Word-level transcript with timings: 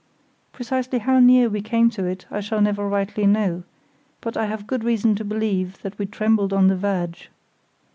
Precisely 0.51 0.97
how 0.97 1.19
near 1.19 1.47
we 1.47 1.61
came 1.61 1.87
to 1.91 2.05
it 2.05 2.25
I 2.31 2.39
shall 2.39 2.59
never 2.59 2.89
rightly 2.89 3.27
know; 3.27 3.61
but 4.19 4.35
I 4.35 4.47
have 4.47 4.65
good 4.65 4.83
reason 4.83 5.13
to 5.17 5.23
believe 5.23 5.79
that 5.83 5.99
we 5.99 6.07
trembled 6.07 6.51
on 6.53 6.69
the 6.69 6.75
verge. 6.75 7.29